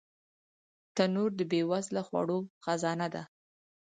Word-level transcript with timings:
تنور 0.95 1.31
د 1.39 1.41
بې 1.51 1.61
وزله 1.71 2.01
خوړو 2.07 2.37
خزانه 2.63 3.07
ده 3.13 3.23